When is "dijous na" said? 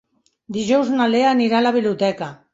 0.57-1.07